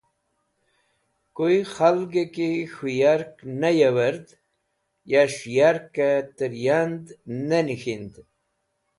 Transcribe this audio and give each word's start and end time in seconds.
Kuy 1.35 1.57
k̃halg 1.73 2.13
ki 2.33 2.49
k̃hũ 2.71 2.87
yark 2.99 3.33
ne 3.59 3.69
yewẽr 3.79 4.17
yas̃h 5.11 5.43
yarkẽ 5.55 6.09
tẽr 6.35 6.53
yad 6.65 7.03
ne 7.47 7.59
nik̃hind. 7.67 8.13